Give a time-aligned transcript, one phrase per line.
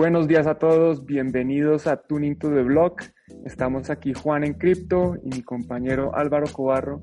[0.00, 3.02] Buenos días a todos, bienvenidos a Tuning to the Block.
[3.44, 7.02] Estamos aquí Juan en Cripto y mi compañero Álvaro Cobarro.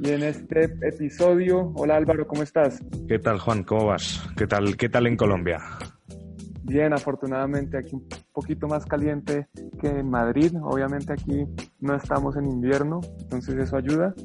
[0.00, 2.84] Y en este episodio, hola Álvaro, ¿cómo estás?
[3.06, 3.62] ¿Qué tal Juan?
[3.62, 4.28] ¿Cómo vas?
[4.36, 5.58] ¿Qué tal, qué tal en Colombia?
[6.64, 9.46] Bien, afortunadamente aquí un poquito más caliente
[9.80, 10.52] que en Madrid.
[10.64, 11.44] Obviamente aquí
[11.78, 14.16] no estamos en invierno, entonces eso ayuda.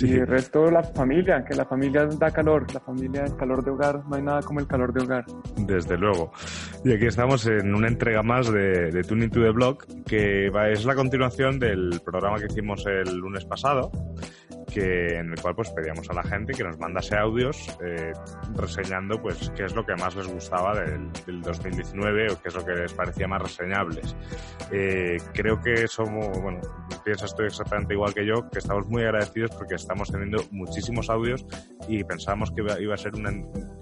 [0.00, 3.70] Y el resto, la familia, que la familia da calor, la familia, el calor de
[3.70, 5.24] hogar, no hay nada como el calor de hogar.
[5.56, 6.32] Desde luego.
[6.84, 10.84] Y aquí estamos en una entrega más de, de Tuning to the Block, que es
[10.84, 13.90] la continuación del programa que hicimos el lunes pasado,
[14.72, 18.12] que en el cual pues pedíamos a la gente que nos mandase audios eh,
[18.56, 21.10] reseñando pues qué es lo que más les gustaba del,
[21.42, 24.16] 2019 o qué es lo que les parecía más reseñables.
[24.70, 26.60] Eh, creo que somos, bueno,
[27.04, 31.44] piensas tú exactamente igual que yo, que estamos muy agradecidos porque estamos teniendo muchísimos audios
[31.88, 33.32] y pensábamos que iba, a ser una,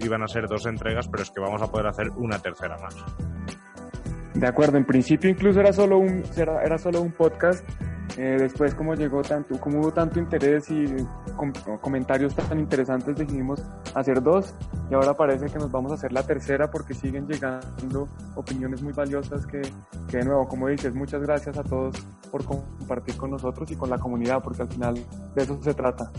[0.01, 2.97] iban a ser dos entregas, pero es que vamos a poder hacer una tercera más.
[4.35, 7.65] De acuerdo, en principio incluso era solo un, era, era solo un podcast
[8.21, 10.87] eh, después, como llegó tanto, como hubo tanto interés y
[11.81, 13.63] comentarios tan interesantes, decidimos
[13.95, 14.53] hacer dos
[14.91, 18.93] y ahora parece que nos vamos a hacer la tercera porque siguen llegando opiniones muy
[18.93, 19.63] valiosas que,
[20.11, 21.95] que de nuevo, como dices, muchas gracias a todos
[22.33, 24.95] por compartir con nosotros y con la comunidad porque al final
[25.37, 26.11] de eso se trata.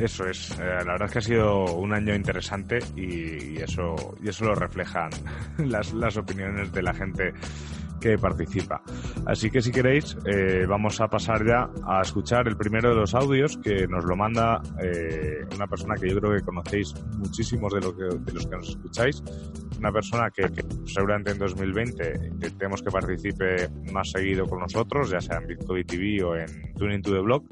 [0.00, 4.30] Eso es, eh, la verdad es que ha sido un año interesante y, eso, y
[4.30, 5.10] eso lo reflejan
[5.58, 7.34] las, las opiniones de la gente
[8.00, 8.82] que participa.
[9.26, 13.14] Así que si queréis, eh, vamos a pasar ya a escuchar el primero de los
[13.14, 17.80] audios que nos lo manda eh, una persona que yo creo que conocéis muchísimos de,
[17.80, 19.22] los que nos escucháis.
[19.78, 20.48] Una persona que,
[20.86, 26.22] seguramente en 2020 intentemos que participe más seguido con nosotros, ya sea en Bitcoin TV
[26.24, 27.44] o en Tuning to the Blog.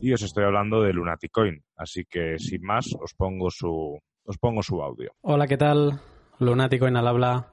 [0.00, 1.62] Y os estoy hablando de Lunaticoin.
[1.76, 5.12] Así que sin más, os pongo su, os pongo su audio.
[5.22, 6.00] Hola, ¿qué tal?
[6.38, 7.52] Lunaticoin al habla.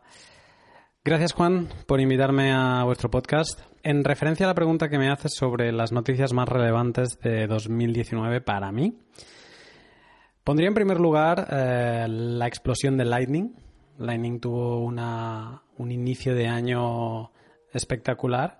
[1.08, 3.62] Gracias, Juan, por invitarme a vuestro podcast.
[3.82, 8.42] En referencia a la pregunta que me haces sobre las noticias más relevantes de 2019
[8.42, 9.00] para mí,
[10.44, 13.56] pondría en primer lugar eh, la explosión de Lightning.
[14.00, 17.32] Lightning tuvo un inicio de año
[17.72, 18.60] espectacular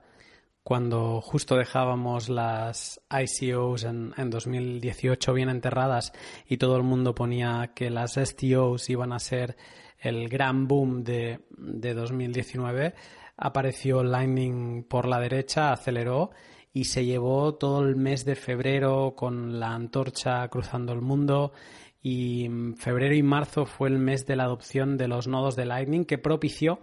[0.64, 6.14] cuando justo dejábamos las ICOs en, en, 2018 bien enterradas
[6.48, 9.58] y todo el mundo ponía que las STOs iban a ser
[10.00, 12.94] el gran boom de, de 2019,
[13.38, 16.32] apareció Lightning por la derecha, aceleró
[16.74, 21.52] y se llevó todo el mes de febrero con la antorcha cruzando el mundo.
[22.02, 26.06] Y febrero y marzo fue el mes de la adopción de los nodos de Lightning
[26.06, 26.80] que propició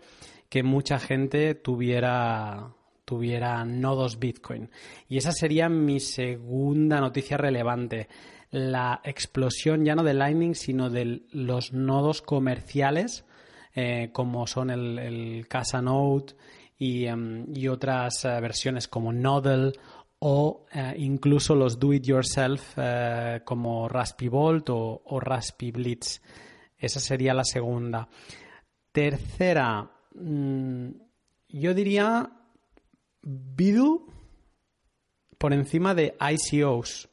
[0.49, 4.71] que mucha gente tuviera tuviera nodos Bitcoin.
[5.09, 8.09] Y esa sería mi segunda noticia relevante
[8.55, 13.25] la explosión ya no de Lightning, sino de los nodos comerciales,
[13.75, 16.37] eh, como son el, el Casa Node
[16.79, 19.73] y, em, otras eh, versiones como Nodel
[20.21, 22.77] o eh, incluso los do it yourself
[23.45, 25.21] como Raspi Bolt o, o
[25.73, 26.23] Blitz.
[26.79, 28.09] Esa sería la segunda.
[28.93, 30.89] Tercera, mm,
[31.49, 32.31] yo diría
[33.25, 34.07] Bidu
[35.39, 37.09] por encima de ICOs.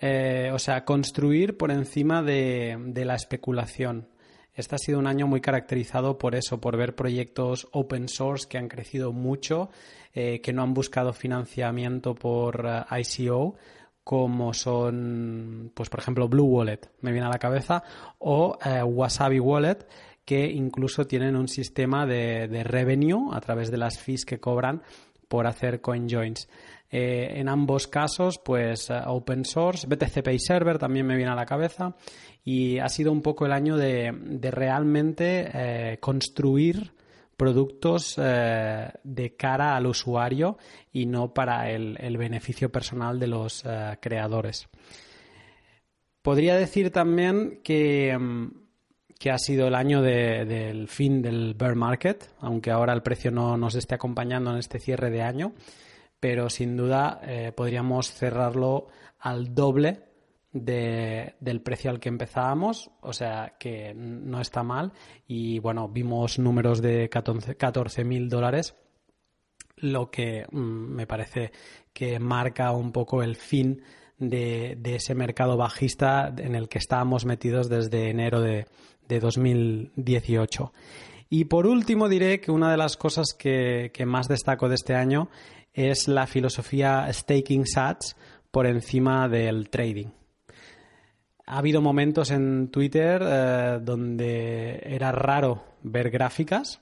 [0.00, 4.08] Eh, o sea, construir por encima de, la especulación.
[4.54, 8.58] Este ha sido un año muy caracterizado por eso, por ver proyectos open source que
[8.58, 9.70] han crecido mucho,
[10.14, 13.56] eh, que no han buscado financiamiento por eh, ICO,
[14.04, 17.82] como son, pues por ejemplo, Blue Wallet, me viene a la cabeza,
[18.18, 19.86] o Wasabi Wallet,
[20.28, 24.82] que incluso tienen un sistema de, de revenue a través de las fees que cobran
[25.26, 26.46] por hacer coin joins.
[26.90, 31.34] Eh, en ambos casos, pues eh, open source, BTC Pay Server también me viene a
[31.34, 31.96] la cabeza
[32.44, 34.12] y ha sido un poco el año de,
[34.50, 36.92] realmente eh, construir
[37.38, 40.58] productos de cara al usuario
[40.92, 43.64] y no para el, beneficio personal de los
[44.00, 44.68] creadores.
[46.20, 48.67] Podría decir también que, mm,
[49.18, 53.56] que ha sido el año del fin del bear market, aunque ahora el precio no
[53.56, 55.54] nos esté acompañando en este cierre de año
[56.20, 58.88] pero sin duda eh, podríamos cerrarlo
[59.20, 60.04] al doble
[60.50, 64.92] del precio al que empezábamos, o sea que no está mal.
[65.26, 68.74] Y bueno, vimos números de 14 mil dólares,
[69.76, 71.52] lo que mm, me parece
[71.92, 73.82] que marca un poco el fin
[74.18, 78.66] de, ese mercado bajista en el que estábamos metidos desde enero de,
[79.08, 80.72] 2018.
[81.30, 84.94] Y por último diré que una de las cosas que, que, más destaco de este
[84.94, 85.28] año
[85.72, 88.16] es la filosofía staking sats
[88.50, 90.08] por encima del trading
[91.48, 96.80] ha habido momentos en Twitter eh, donde era raro ver gráficas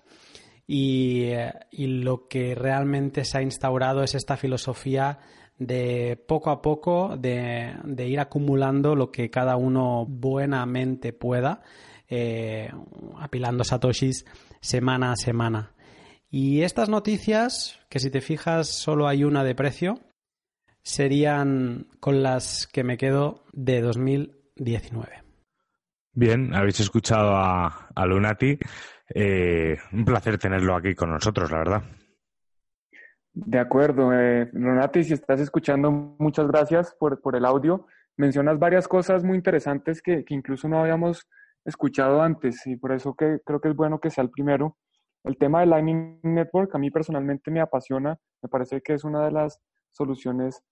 [0.67, 1.31] y,
[1.71, 5.21] lo que realmente se ha instaurado es esta filosofía
[5.59, 11.63] de poco a poco de, ir acumulando lo que cada uno buenamente pueda,
[12.09, 12.71] eh,
[13.19, 14.25] apilando satoshis
[14.61, 15.73] semana a semana.
[16.31, 20.01] Y estas noticias, que si te fijas solo hay una de precio,
[20.83, 25.23] serían con las que me quedo de 2000 19.
[26.15, 28.59] Bien, habéis escuchado a, Lunati.
[29.15, 31.83] Eh, un placer tenerlo aquí con nosotros, la verdad.
[33.35, 34.13] De acuerdo.
[34.15, 37.87] Eh, Lunati, si estás escuchando, muchas gracias por, el audio.
[38.17, 41.29] Mencionas varias cosas muy interesantes que, incluso no habíamos
[41.67, 44.77] escuchado antes y por eso que creo que es bueno que sea el primero.
[45.25, 49.25] El tema de Lightning Network a mí personalmente me apasiona, me parece que es una
[49.25, 49.61] de las
[49.91, 50.63] soluciones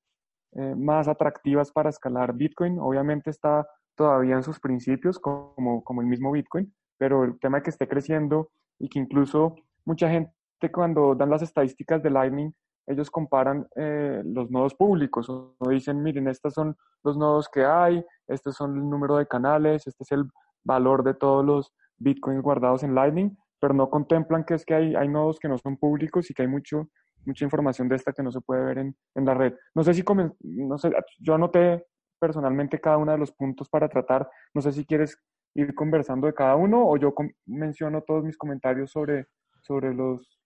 [0.52, 2.78] eh, más atractivas para escalar Bitcoin.
[2.78, 7.64] Obviamente está todavía en sus principios como, como el mismo Bitcoin, pero el tema de
[7.64, 10.32] que esté creciendo y que incluso mucha gente
[10.72, 12.52] cuando dan las estadísticas de Lightning,
[12.86, 18.04] ellos comparan eh, los nodos públicos o dicen, miren, estos son los nodos que hay,
[18.28, 20.24] estos son el número de canales, este es el
[20.64, 24.94] valor de todos los bitcoins guardados en Lightning, pero no contemplan que es que hay,
[24.94, 26.88] hay nodos que no son públicos y que hay mucho
[27.26, 29.54] mucha información de esta que no se puede ver en, la red.
[29.74, 30.04] No sé si,
[30.42, 31.86] no sé, yo anoté
[32.18, 34.28] personalmente cada uno de los puntos para tratar.
[34.52, 35.18] No sé si quieres
[35.54, 37.14] ir conversando de cada uno o yo
[37.46, 39.26] menciono todos mis comentarios sobre,
[39.62, 40.38] sobre los...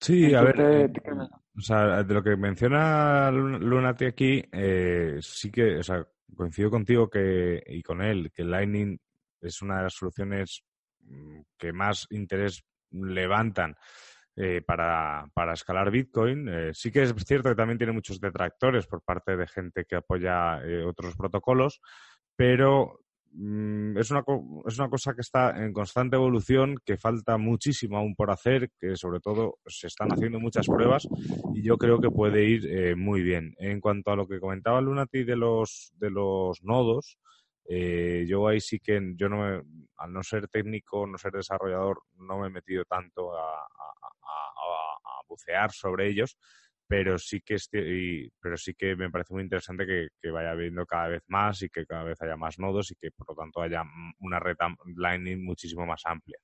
[0.00, 1.02] Sí, a ver, de,
[1.56, 7.08] o sea, de lo que menciona Lunati aquí, eh, sí que, o sea, coincido contigo
[7.08, 8.98] que, y con él, que Lightning
[9.40, 10.62] es una de las soluciones
[11.00, 13.76] mm, que más interés levantan
[14.36, 16.48] eh, para, para, escalar Bitcoin.
[16.48, 19.96] Eh, sí que es cierto que también tiene muchos detractores por parte de gente que
[19.96, 21.80] apoya eh, otros protocolos,
[22.34, 23.00] pero
[23.32, 24.24] mm, es, una,
[24.66, 28.96] es una cosa que está en constante evolución, que falta muchísimo aún por hacer, que
[28.96, 31.08] sobre todo se están haciendo muchas pruebas
[31.54, 33.54] y yo creo que puede ir muy bien.
[33.58, 37.18] En cuanto a lo que comentaba Lunati de los, de los nodos,
[37.68, 39.62] yo ahí sí que yo no
[40.02, 43.68] al no ser técnico, no ser desarrollador, no me he metido tanto a,
[45.28, 46.36] bucear sobre ellos,
[46.92, 47.56] pero sí que
[48.38, 51.86] pero sí que me parece muy interesante que, vaya habiendo cada vez más y que
[51.86, 53.82] cada vez haya más nodos y que por lo tanto haya
[54.20, 54.56] una red
[54.96, 56.36] Lightning muchísimo más amplia.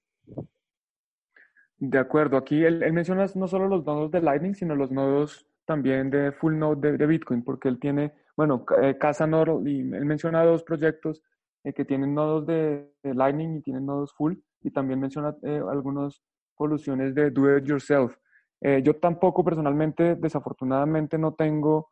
[1.77, 6.09] De acuerdo, aquí él, menciona no solo los nodos de Lightning, sino los nodos también
[6.09, 10.43] de full node de, Bitcoin, porque él tiene, bueno, eh, Casa Noro, y él menciona
[10.45, 11.23] dos proyectos
[11.63, 16.23] eh, que tienen nodos de, Lightning y tienen nodos full, y también menciona eh, algunas
[16.57, 18.17] soluciones de do it yourself.
[18.61, 21.89] Eh, yo tampoco personalmente, desafortunadamente, no tengo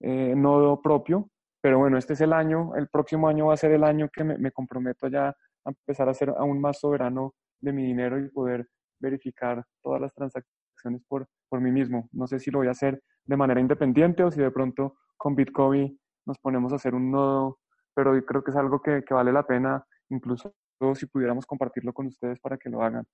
[0.00, 3.72] eh, nodo propio, pero bueno, este es el año, el próximo año va a ser
[3.72, 5.34] el año que me, comprometo ya a
[5.66, 8.66] empezar a ser aún más soberano de mi dinero y poder
[8.98, 12.08] verificar todas las transacciones por, por mí mismo.
[12.12, 15.34] No sé si lo voy a hacer de manera independiente o si de pronto con
[15.34, 17.58] Bitcoin nos ponemos a hacer un nodo,
[17.94, 20.54] pero creo que es algo que, que vale la pena, incluso
[20.94, 23.04] si pudiéramos compartirlo con ustedes para que lo hagan.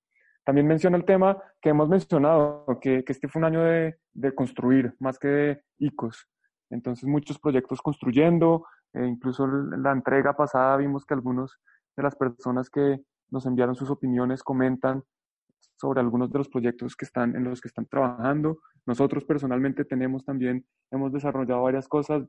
[0.46, 3.96] También menciona el tema que hemos mencionado, que, este fue un año de,
[4.36, 6.28] construir más que de ICOs.
[6.70, 11.58] Entonces, muchos proyectos construyendo, e incluso la entrega pasada vimos que algunos
[11.96, 15.02] de las personas que nos enviaron sus opiniones comentan
[15.80, 18.60] sobre algunos de los proyectos que están en los que están trabajando.
[18.86, 22.22] Nosotros personalmente tenemos también, hemos desarrollado varias cosas.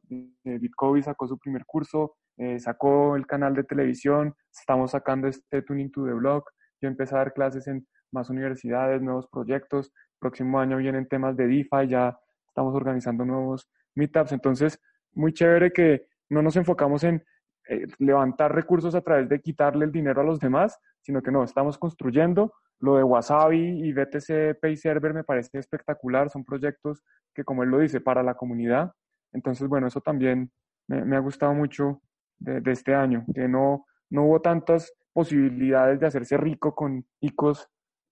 [0.44, 5.92] Bitcoin sacó su primer curso, eh, sacó el canal de televisión, estamos sacando este Tuning
[5.92, 6.46] to the Blog.
[6.82, 9.92] Yo empecé a dar clases en más universidades, nuevos proyectos.
[10.20, 12.18] Próximo año vienen temas de DeFi, ya
[12.48, 14.32] estamos organizando nuevos meetups.
[14.32, 14.80] Entonces,
[15.14, 17.24] muy chévere que no nos enfocamos en
[17.70, 21.44] eh, levantar recursos a través de quitarle el dinero a los demás, sino que no,
[21.44, 22.54] estamos construyendo.
[22.80, 27.04] Lo de Wasabi y BTC Pay Server me parece espectacular, son proyectos
[27.34, 28.92] que, como él lo dice, para la comunidad.
[29.34, 30.52] Entonces, bueno, eso también
[30.88, 32.02] me, ha gustado mucho
[32.38, 37.68] de, de, este año, que no, no hubo tantas posibilidades de hacerse rico con ICOs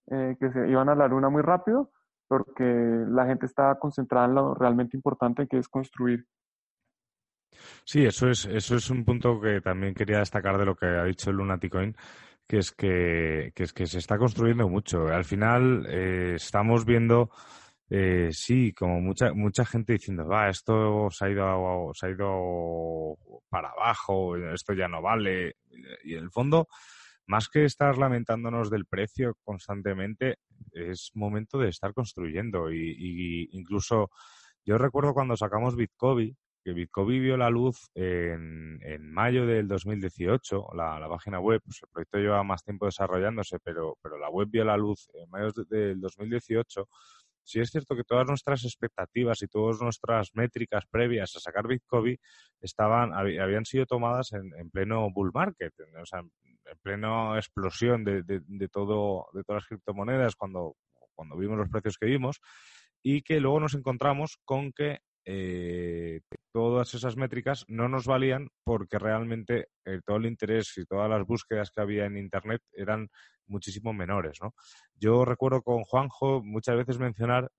[0.09, 1.91] eh, que se iban a la luna muy rápido,
[2.27, 6.25] porque la gente estaba concentrada en lo realmente importante que es construir.
[7.83, 11.03] Sí, eso es, eso es un punto que también quería destacar de lo que ha
[11.03, 11.95] dicho Lunaticoin,
[12.47, 15.05] que es que, que es que se está construyendo mucho.
[15.05, 17.29] Al final eh, estamos viendo,
[17.89, 23.17] eh, sí, como mucha mucha gente diciendo, va, esto se ha ido se ha ido
[23.49, 25.55] para abajo, esto ya no vale.
[26.03, 26.67] Y en el fondo,
[27.27, 30.37] más que estar lamentándonos del precio constantemente,
[30.71, 32.71] es momento de estar construyendo.
[32.71, 34.09] Y, y incluso
[34.65, 40.69] yo recuerdo cuando sacamos Bitcoin, que Bitcoin vio la luz en, en mayo del 2018,
[40.73, 44.47] la, la, página web, pues el proyecto lleva más tiempo desarrollándose, pero, pero la web
[44.49, 46.89] vio la luz en mayo del 2018.
[47.45, 52.17] Sí es cierto que todas nuestras expectativas y todas nuestras métricas previas a sacar Bitcoin
[52.59, 58.23] estaban, habían sido tomadas en, en pleno bull market, o sea, en plena explosión de,
[58.23, 60.75] de, de, todo, de todas las criptomonedas cuando,
[61.13, 62.41] cuando vimos los precios que vimos
[63.03, 68.99] y que luego nos encontramos con que eh, todas esas métricas no nos valían porque
[68.99, 73.09] realmente eh, todo el interés y todas las búsquedas que había en Internet eran
[73.47, 74.37] muchísimo menores.
[74.41, 74.53] ¿no?
[74.95, 77.49] Yo recuerdo con Juanjo muchas veces mencionar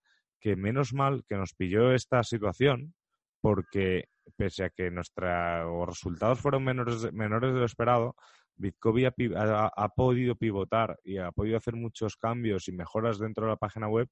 [0.40, 2.94] que menos mal que nos pilló esta situación
[3.40, 4.04] porque
[4.36, 8.14] pese a que nuestros resultados fueron menores, menores de lo esperado,
[8.56, 9.06] Bitcoin
[9.36, 13.56] ha, ha, podido pivotar y ha podido hacer muchos cambios y mejoras dentro de la
[13.56, 14.08] página web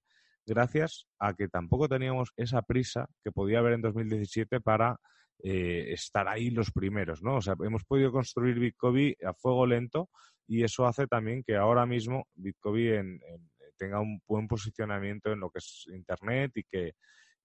[0.47, 4.99] gracias a que tampoco teníamos esa prisa que podía haber en 2017 para
[5.43, 7.37] eh, estar ahí los primeros, ¿no?
[7.37, 10.09] O sea, hemos podido construir Bitcoin a fuego lento
[10.47, 15.41] y eso hace también que ahora mismo Bitcoin en, en, tenga un buen posicionamiento en
[15.41, 16.93] lo que es Internet y que,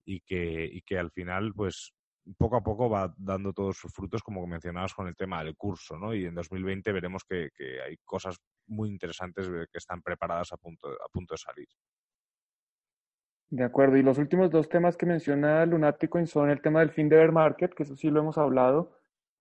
[0.06, 1.94] y que, y que al final, pues,
[2.38, 5.98] poco a poco va dando todos sus frutos, como mencionabas con el tema del curso,
[5.98, 6.14] ¿no?
[6.14, 8.38] Y en 2020 veremos que, que hay cosas
[8.68, 11.68] muy interesantes que están preparadas a punto, a punto de salir.
[13.52, 17.10] De acuerdo, y los últimos dos temas que menciona Lunático son el tema del fin
[17.10, 18.92] de bear market, que eso sí lo hemos hablado.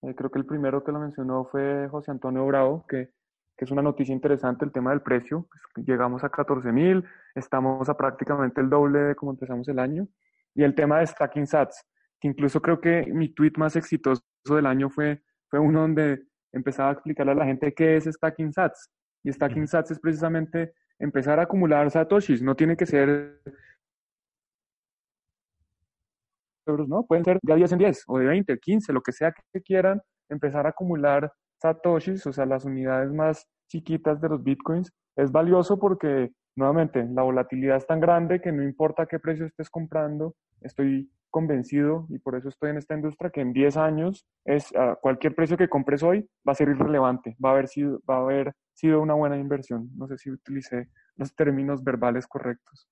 [0.01, 3.11] Eh, creo que el primero que lo mencionó fue José Antonio Bravo, que,
[3.55, 5.47] que es una noticia interesante, el tema del precio.
[5.75, 10.09] Pues llegamos a 14 mil, estamos a prácticamente el doble de como empezamos el año.
[10.55, 11.85] Y el tema de stacking sats,
[12.19, 16.23] que incluso creo que mi tweet más exitoso del año fue, fue uno donde
[16.53, 18.91] empezaba a explicarle a la gente qué es stacking sats.
[19.23, 23.41] Y stacking sats es precisamente empezar a acumular satoshis, no tiene que ser
[26.69, 27.05] euros, ¿no?
[27.05, 30.01] Pueden ser de 10 en 10 o de 20, 15, lo que sea que quieran,
[30.29, 34.93] empezar a acumular satoshis, o sea, las unidades más chiquitas de los bitcoins.
[35.17, 39.71] Es valioso porque, nuevamente, la volatilidad es tan grande que no importa qué precio estés
[39.71, 44.73] comprando, estoy convencido y por eso estoy en esta industria que en 10 años es
[44.73, 48.17] uh, cualquier precio que compres hoy va a ser irrelevante, va a haber sido va
[48.17, 49.91] a haber sido una buena inversión.
[49.95, 52.89] No sé si utilicé los términos verbales correctos.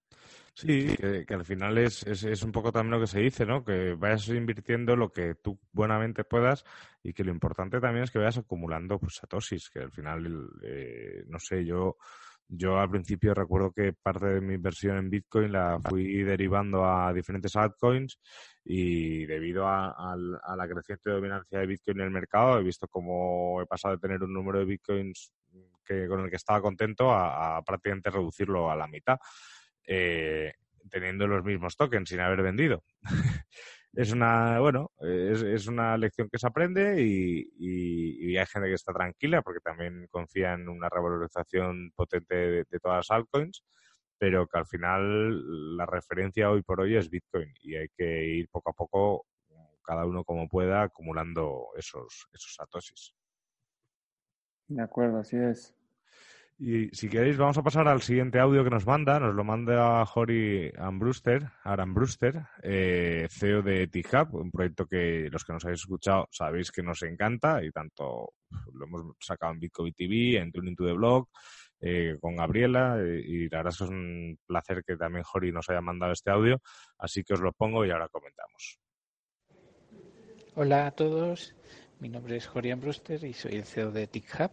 [0.54, 3.62] Sí, que, al final es, es, un poco también lo que se dice, ¿no?
[3.62, 6.64] Que vayas invirtiendo lo que tú buenamente puedas
[7.02, 11.24] y que lo importante también es que vayas acumulando pues, satoshis, que al final, eh,
[11.28, 11.98] no sé, yo,
[12.48, 17.12] yo al principio recuerdo que parte de mi inversión en Bitcoin la fui derivando a
[17.12, 18.18] diferentes altcoins
[18.64, 23.60] y debido a, a la creciente dominancia de Bitcoin en el mercado he visto cómo
[23.60, 25.32] he pasado de tener un número de Bitcoins
[25.86, 29.18] que, con el que estaba contento a, a prácticamente reducirlo a la mitad
[29.86, 30.52] eh,
[30.90, 32.82] teniendo los mismos tokens sin haber vendido.
[33.92, 38.68] es una, bueno, es, es, una lección que se aprende y, y, y, hay gente
[38.68, 43.64] que está tranquila porque también confía en una revalorización potente de, de, todas las altcoins,
[44.18, 48.48] pero que al final la referencia hoy por hoy es Bitcoin y hay que ir
[48.50, 49.26] poco a poco,
[49.82, 53.14] cada uno como pueda, acumulando esos, esos satoshis.
[54.68, 55.76] De acuerdo, así es.
[56.58, 59.20] Y si queréis, vamos a pasar al siguiente audio que nos manda.
[59.20, 65.44] Nos lo manda Jory Ambruster, Aram Brewster, eh, CEO de T-Hub, un proyecto que los
[65.44, 68.32] que nos habéis escuchado sabéis que nos encanta y tanto
[68.72, 71.28] lo hemos sacado en Bitcoin TV, en Tuning to the Blog,
[71.78, 75.52] eh, con Gabriela eh, y la verdad es que es un placer que también Jory
[75.52, 76.62] nos haya mandado este audio.
[76.96, 78.78] Así que os lo pongo y ahora comentamos.
[80.54, 81.54] Hola a todos.
[81.98, 84.50] Mi nombre es Jorian Brewster y soy el CEO de TICHub,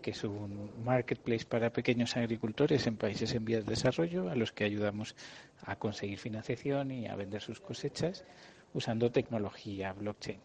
[0.00, 4.52] que es un marketplace para pequeños agricultores en países en vías de desarrollo a los
[4.52, 5.16] que ayudamos
[5.64, 8.24] a conseguir financiación y a vender sus cosechas
[8.72, 10.38] usando tecnología blockchain.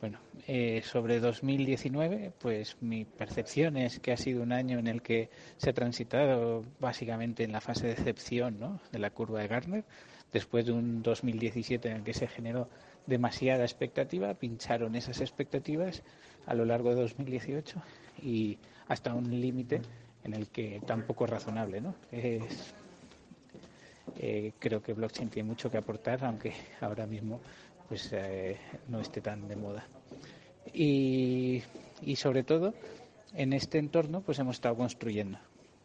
[0.00, 0.18] Bueno,
[0.48, 5.30] eh, sobre 2019, pues mi percepción es que ha sido un año en el que
[5.56, 8.80] se ha transitado básicamente en la fase de excepción ¿no?
[8.90, 9.84] de la curva de Gartner,
[10.32, 12.68] después de un 2017 en el que se generó
[13.08, 16.02] demasiada expectativa, pincharon esas expectativas
[16.46, 17.82] a lo largo de 2018
[18.22, 19.80] y hasta un límite
[20.24, 21.80] en el que tampoco es razonable.
[21.80, 21.94] ¿no?
[24.20, 27.40] Eh, creo que blockchain tiene mucho que aportar, aunque ahora mismo
[27.88, 28.14] pues
[28.88, 29.86] no esté tan de moda.
[30.74, 31.62] Y,
[32.02, 32.74] y sobre todo,
[33.34, 35.38] en este entorno, pues hemos estado construyendo.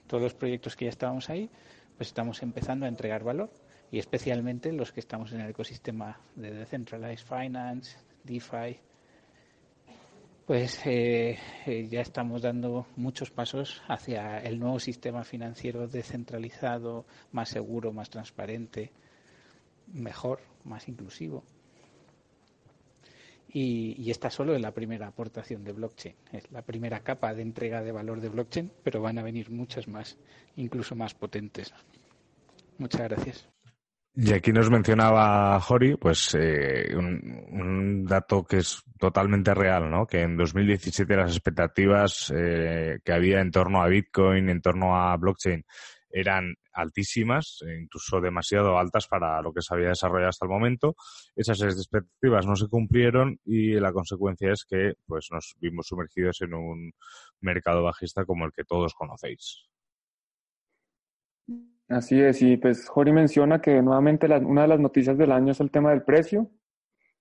[0.07, 1.49] Todos los proyectos que ya estábamos ahí,
[1.95, 3.49] pues estamos empezando a entregar valor
[3.93, 8.79] y especialmente los que estamos en el ecosistema de Decentralized Finance, DeFi,
[10.47, 17.49] pues eh, eh, ya estamos dando muchos pasos hacia el nuevo sistema financiero descentralizado, más
[17.49, 18.91] seguro, más transparente,
[19.93, 21.43] mejor, más inclusivo.
[23.47, 27.43] Y, y esta solo es la primera aportación de blockchain, es la primera capa de
[27.43, 30.17] entrega de valor de blockchain, pero van a venir muchas más,
[30.55, 31.71] incluso más potentes.
[32.79, 33.52] Muchas gracias.
[34.15, 40.05] Y aquí nos mencionaba Jori, pues eh, un, dato que es totalmente real, ¿no?
[40.05, 45.17] Que en 2017 las expectativas eh, que había en torno a Bitcoin, en torno a
[45.17, 45.65] blockchain,
[46.11, 50.95] eran altísimas, e incluso demasiado altas para lo que se había desarrollado hasta el momento.
[51.35, 56.53] Esas expectativas no se cumplieron y la consecuencia es que pues nos vimos sumergidos en
[56.53, 56.93] un
[57.41, 59.72] mercado bajista como el que todos conocéis.
[61.93, 65.59] Así es, y pues Jori menciona que nuevamente una de las noticias del año es
[65.59, 66.49] el tema del precio.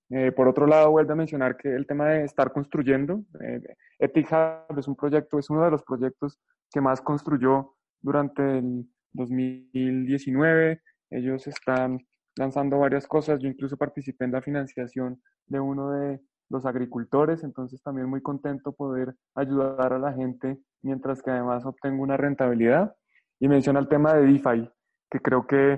[0.08, 3.60] Eh, por otro lado, vuelve a mencionar que el tema de estar construyendo, eh,
[3.98, 6.38] Etihad es un proyecto, es uno de los proyectos
[6.72, 10.80] que más construyó durante el 2019.
[11.10, 11.98] Ellos están
[12.36, 13.40] lanzando varias cosas.
[13.40, 18.72] Yo incluso participé en la financiación de uno de los agricultores, entonces también muy contento
[18.72, 22.94] poder ayudar a la gente mientras que además obtengo una rentabilidad.
[23.42, 24.70] Y menciona el tema de DeFi,
[25.10, 25.72] que creo que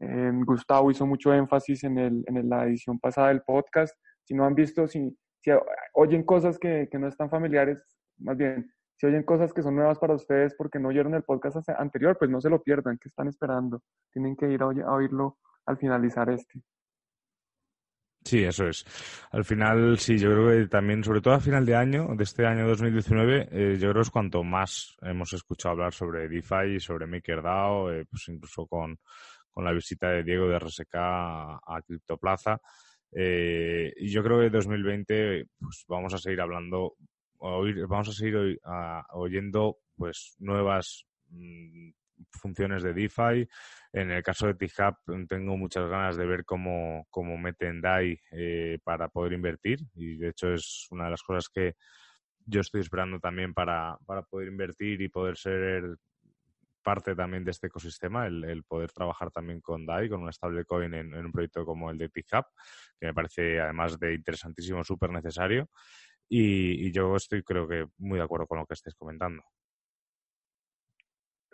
[0.00, 3.96] eh, Gustavo hizo mucho énfasis en, el, en la edición pasada del podcast.
[4.24, 5.52] Si no han visto, si, si
[5.92, 7.78] oyen cosas que, que no están familiares,
[8.18, 11.56] más bien, si oyen cosas que son nuevas para ustedes porque no oyeron el podcast
[11.78, 13.80] anterior, pues no se lo pierdan, que están esperando.
[14.12, 16.62] Tienen que ir a, oírlo al finalizar este.
[18.24, 18.86] Sí, eso es.
[19.32, 22.46] Al final, sí, yo creo que también, sobre todo a final de año, de este
[22.46, 26.80] año 2019, eh, yo creo que es cuanto más hemos escuchado hablar sobre DeFi y
[26.80, 28.98] sobre MakerDAO, eh, pues incluso con,
[29.56, 32.58] la visita de Diego de RSK a, a CryptoPlaza.
[33.12, 36.94] Eh, y yo creo que 2020 pues vamos a seguir hablando,
[37.38, 38.58] vamos a seguir
[39.12, 41.90] oyendo pues nuevas mm,
[42.30, 43.48] funciones de DeFi.
[43.92, 44.96] En el caso de TIHAP
[45.28, 50.28] tengo muchas ganas de ver cómo, cómo meten DAI eh, para poder invertir y de
[50.30, 51.76] hecho es una de las cosas que
[52.46, 55.96] yo estoy esperando también para, para poder invertir y poder ser
[56.84, 61.14] parte también de este ecosistema, el, poder trabajar también con DAI, con una stablecoin en,
[61.14, 62.46] un proyecto como el de TIHAP,
[63.00, 65.70] que me parece además de interesantísimo, súper necesario.
[66.28, 69.42] Y, y, yo estoy creo que muy de acuerdo con lo que estáis comentando.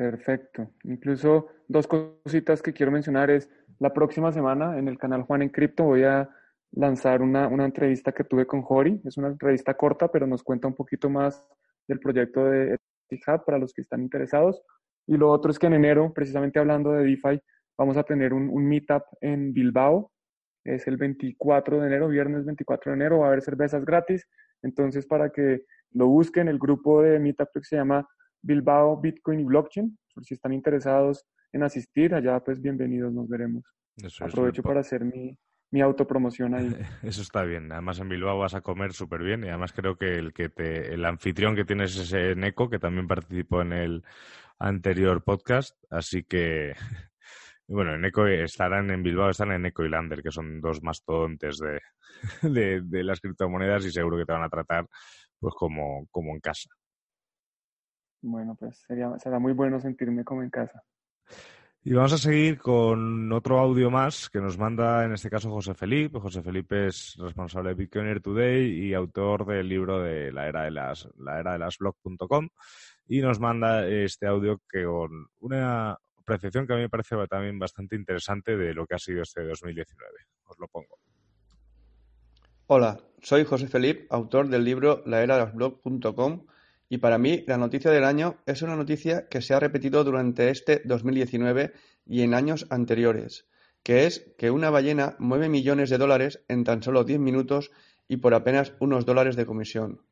[0.01, 0.71] Perfecto.
[0.85, 5.51] Incluso dos cositas que quiero mencionar es la próxima semana en el canal Juan en
[5.51, 6.27] Cripto voy a
[6.73, 8.99] lanzar una, una entrevista que tuve con Jori.
[9.05, 11.45] Es una entrevista corta, pero nos cuenta un poquito más
[11.87, 12.79] del proyecto de
[13.11, 14.63] Etihad para los que están interesados.
[15.07, 17.39] Y lo otro es que en enero, precisamente hablando de DeFi,
[17.77, 20.11] vamos a tener un, un meetup en Bilbao.
[20.65, 24.27] Es el 24 de enero, viernes 24 de enero, va a haber cervezas gratis.
[24.63, 28.09] Entonces, para que lo busquen, el grupo de meetup que se llama
[28.43, 29.99] Bilbao, Bitcoin y Blockchain.
[30.15, 33.65] Por si están interesados en asistir, allá pues bienvenidos, nos veremos.
[34.21, 35.37] Aprovecho para hacer mi,
[35.71, 36.69] mi autopromoción ahí.
[37.03, 37.71] Eso está bien.
[37.71, 40.95] Además en Bilbao vas a comer súper bien y además creo que el que te,
[40.95, 44.05] el anfitrión que tienes es ese Neko, que también participó en el
[44.59, 46.75] anterior podcast, así que
[47.69, 51.59] bueno, en Eco estarán en Bilbao, están en Eco y Lander, que son dos mastodontes
[51.59, 51.81] de,
[52.43, 54.87] de, de las criptomonedas y seguro que te van a tratar
[55.39, 56.69] pues como, como en casa.
[58.23, 60.83] Bueno, pues sería, será muy bueno sentirme como en casa.
[61.83, 65.73] Y vamos a seguir con otro audio más que nos manda en este caso José
[65.73, 66.21] Felipe.
[66.21, 70.73] José Felipe es responsable de Bitcoiner Today y autor del libro de la era de
[70.73, 72.51] las la era de las blog.com
[73.09, 77.59] y nos manda este audio que con una apreciación que a mí me parece también
[77.59, 80.13] bastante interesante de lo que ha sido este 2019.
[80.45, 80.99] Os lo pongo.
[82.67, 86.45] Hola, soy José Felipe, autor del libro La era de las blog.com
[86.93, 90.51] y para mí, la noticia del año es una noticia que se ha repetido durante
[90.51, 91.73] este 2019
[92.05, 93.47] y en años anteriores,
[93.85, 97.71] que es que una ballena mueve millones de dólares en tan solo 10 minutos
[98.09, 100.03] y por apenas unos dólares de comisión.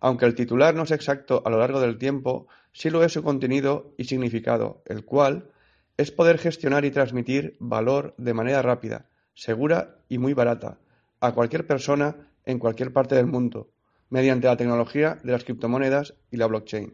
[0.00, 3.22] Aunque el titular no es exacto a lo largo del tiempo, sí lo es su
[3.22, 5.52] contenido y significado, el cual
[5.96, 10.80] es poder gestionar y transmitir valor de manera rápida, segura y muy barata
[11.20, 13.70] a cualquier persona en cualquier parte del mundo,
[14.10, 16.92] mediante la tecnología de las criptomonedas y la blockchain.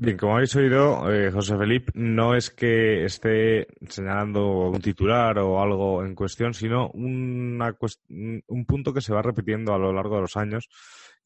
[0.00, 5.60] Bien, como habéis oído, eh, José Felipe no es que esté señalando un titular o
[5.60, 7.76] algo en cuestión, sino una
[8.08, 10.68] un punto que se va repitiendo a lo largo de los años,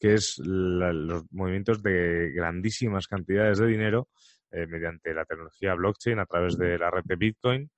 [0.01, 4.09] que es los movimientos de grandísimas cantidades de dinero
[4.51, 7.71] eh, mediante la tecnología blockchain a través de la red de Bitcoin,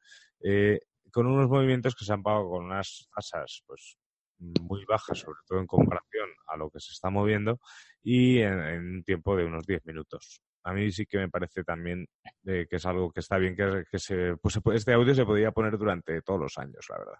[0.45, 0.79] eh,
[1.11, 3.99] con unos movimientos que se han pagado con unas tasas pues
[4.39, 7.61] muy bajas, sobre todo en comparación a lo que se está moviendo,
[8.03, 11.63] y en, en un tiempo de unos 10 minutos a mí sí que me parece
[11.63, 12.07] también
[12.47, 15.77] eh, que es algo que está bien que, se, pues este audio se podría poner
[15.77, 17.19] durante todos los años, la verdad.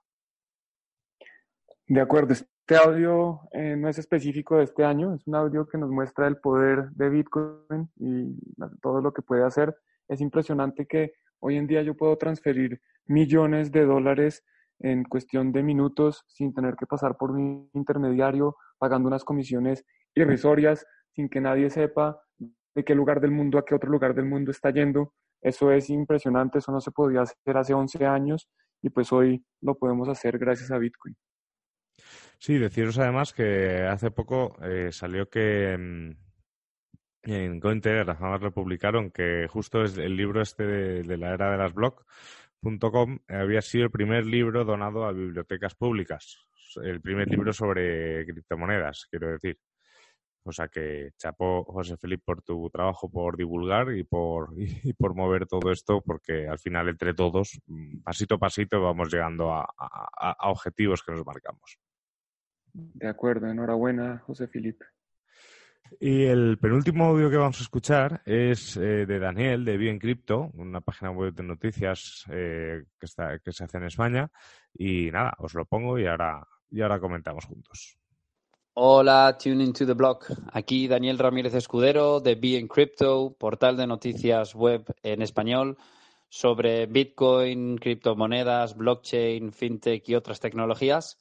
[1.87, 5.77] De acuerdo, este audio eh, no es específico de este año, es un audio que
[5.77, 8.35] nos muestra el poder de Bitcoin y
[8.81, 9.77] todo lo que puede hacer.
[10.09, 14.43] Es impresionante que hoy en día yo puedo transferir millones de dólares
[14.81, 19.85] en cuestión de minutos sin tener que pasar por un intermediario, pagando unas comisiones
[20.15, 24.27] irrisorias, sin que nadie sepa de qué lugar del mundo a qué otro lugar del
[24.27, 25.15] mundo está yendo.
[25.41, 28.49] Eso es impresionante, eso no se podía hacer hace 11 años
[28.83, 31.17] y pues hoy lo podemos hacer gracias a Bitcoin.
[32.39, 36.11] Sí, deciros además que hace poco eh, salió que mm,
[37.23, 41.73] en Cointer jamás publicaron que justo es el libro este de, la era de las
[42.65, 46.39] blogs.com había sido el primer libro donado a bibliotecas públicas,
[46.83, 49.59] el primer libro sobre criptomonedas, quiero decir.
[50.47, 55.15] O sea que chapo, José Felipe, por tu trabajo, por divulgar y por, y, por
[55.15, 59.67] mover todo esto, porque al final entre todos, mm, pasito a pasito, vamos llegando a,
[60.43, 61.79] objetivos que nos marcamos.
[62.75, 64.85] De acuerdo, enhorabuena, José Felipe.
[66.01, 70.51] Y el penúltimo audio que vamos a escuchar es eh, de Daniel, de Bien Crypto,
[70.55, 74.31] una página web de noticias eh, que, se hace en España.
[74.75, 77.97] Y nada, os lo pongo y ahora, y ahora comentamos juntos.
[78.75, 80.25] Hola, tune to the blog.
[80.53, 85.79] Aquí Daniel Ramírez Escudero de Be Crypto, portal de noticias web en español
[86.29, 91.21] sobre Bitcoin, criptomonedas, blockchain, fintech y otras tecnologías.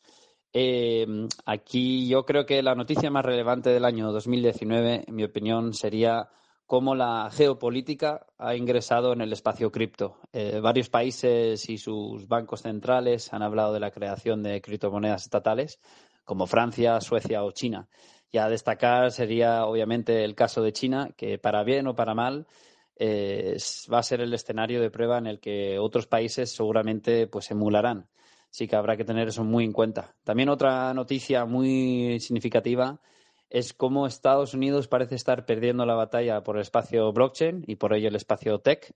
[0.53, 1.05] Eh,
[1.45, 6.29] aquí yo creo que la noticia más relevante del año 2019, en mi opinión, sería
[6.67, 10.19] cómo la geopolítica ha ingresado en el espacio cripto.
[10.31, 15.79] Eh, varios países y sus bancos centrales han hablado de la creación de criptomonedas estatales
[16.23, 17.87] como Francia, Suecia o China.
[18.31, 22.47] Y a destacar sería obviamente el caso de China, que para bien o para mal
[22.95, 23.57] eh,
[23.91, 28.07] va a ser el escenario de prueba en el que otros países seguramente pues emularán.
[28.53, 30.13] Así que habrá que tener eso muy en cuenta.
[30.23, 33.01] También otra noticia muy significativa
[33.49, 37.95] es cómo Estados Unidos parece estar perdiendo la batalla por el espacio blockchain y por
[37.95, 38.93] ello el espacio tech.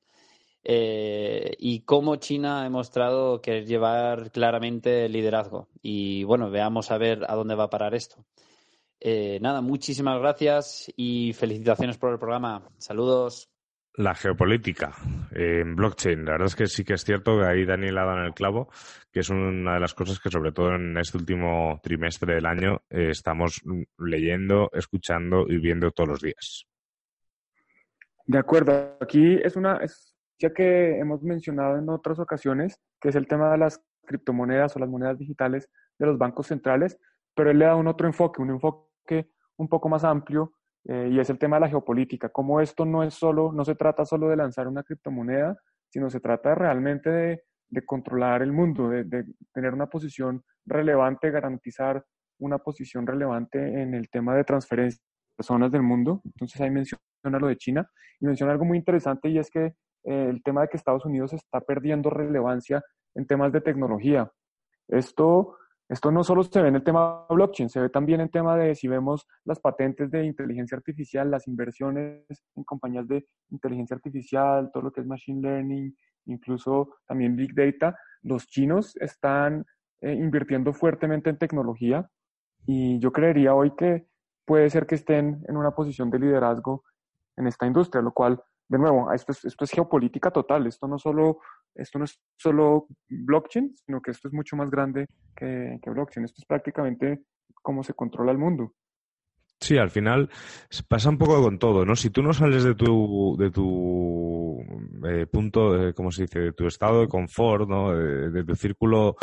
[0.63, 5.70] Eh, y cómo China ha mostrado que llevar claramente el liderazgo.
[5.82, 8.24] Y bueno, veamos a ver a dónde va a parar esto.
[9.00, 12.70] Eh, nada, muchísimas gracias y felicitaciones por el programa.
[12.78, 13.50] Saludos.
[13.98, 14.94] La geopolítica
[15.32, 16.24] en blockchain.
[16.24, 18.34] La verdad es que sí que es cierto que ahí Daniel ha dado en el
[18.36, 18.70] clavo,
[19.12, 22.84] que es una de las cosas que sobre todo en este último trimestre del año
[22.92, 23.60] eh, estamos
[23.98, 26.68] leyendo, escuchando y viendo todos los días.
[28.28, 28.98] De acuerdo.
[29.02, 29.80] Aquí es una,
[30.38, 34.80] ya que hemos mencionado en otras ocasiones, que es el tema de las criptomonedas o
[34.80, 37.00] las monedas digitales de los bancos centrales,
[37.34, 40.54] pero él le da un otro enfoque, un enfoque un poco más amplio,
[40.88, 43.76] eh, y es el tema de la geopolítica, como esto no es solo, no se
[43.76, 45.58] trata solo de lanzar una criptomoneda,
[45.89, 52.04] sino se trata realmente de, controlar el mundo, de, de, tener una posición relevante, garantizar
[52.39, 56.21] una posición relevante en el tema de transferencia de personas del mundo.
[56.23, 59.65] Entonces ahí menciona lo de China y menciona algo muy interesante y es que
[60.04, 62.82] eh, el tema de que Estados Unidos está perdiendo relevancia
[63.15, 64.32] en temas de tecnología.
[64.88, 65.58] Esto,
[65.89, 68.76] esto no solo se ve en el tema blockchain, se ve también en tema de
[68.76, 74.84] si vemos las patentes de inteligencia artificial, las inversiones en compañías de inteligencia artificial, todo
[74.84, 75.95] lo que es machine learning,
[76.26, 77.97] incluso también big data.
[78.21, 79.65] Los chinos están
[80.02, 82.10] eh, invirtiendo fuertemente en tecnología
[82.65, 84.08] y yo creería hoy que
[84.45, 86.84] puede ser que estén en una posición de liderazgo
[87.38, 91.00] en esta industria, lo cual de nuevo, esto es, esto es geopolítica total, esto no,
[91.00, 91.39] solo,
[91.78, 96.42] esto no es solo blockchain, sino que esto es mucho más grande que, blockchain, esto
[96.42, 97.22] es prácticamente
[97.62, 98.74] cómo se controla el mundo.
[99.60, 100.30] Sí, al final
[100.88, 101.96] pasa un poco con todo, ¿no?
[101.96, 104.60] Si tú no sales de tu, de tu
[105.08, 106.40] eh, punto, ¿cómo se dice?
[106.40, 107.96] De tu estado de confort, ¿no?
[107.96, 109.16] de, tu círculo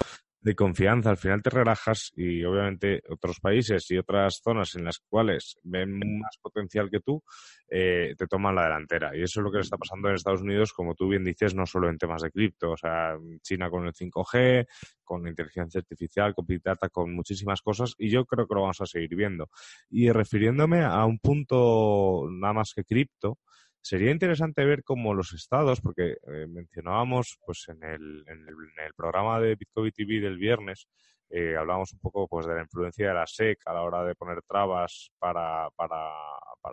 [0.44, 4.98] de confianza, al final te relajas y obviamente otros países y otras zonas en las
[4.98, 7.24] cuales ven más potencial que tú,
[7.66, 9.16] eh, te toman la delantera.
[9.16, 11.64] Y eso es lo que está pasando en Estados Unidos, como tú bien dices, no
[11.64, 14.66] solo en temas de cripto, o sea, China con el 5G,
[15.02, 18.82] con inteligencia artificial, con Big Data, con muchísimas cosas, y yo creo que lo vamos
[18.82, 19.48] a seguir viendo.
[19.88, 23.38] Y refiriéndome a un punto nada más que cripto,
[23.86, 29.38] Sería interesante ver cómo los estados, porque eh, mencionábamos pues en el, en, el, programa
[29.38, 30.88] de Bitcoin TV del viernes,
[31.28, 34.14] eh, hablábamos un poco pues de la influencia de la SEC a la hora de
[34.14, 36.10] poner trabas para, para,